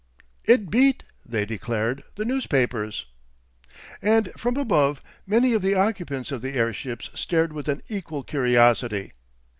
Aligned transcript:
"It 0.45 0.71
beat," 0.71 1.03
they 1.23 1.45
declared, 1.45 2.03
"the 2.15 2.25
newspapers." 2.25 3.05
And 4.01 4.31
from 4.31 4.57
above, 4.57 4.99
many 5.27 5.53
of 5.53 5.61
the 5.61 5.75
occupants 5.75 6.31
of 6.31 6.41
the 6.41 6.53
airships 6.55 7.11
stared 7.13 7.53
with 7.53 7.67
an 7.67 7.83
equal 7.87 8.23
curiosity. 8.23 9.11